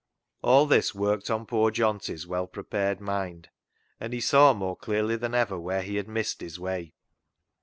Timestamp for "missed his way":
6.07-6.95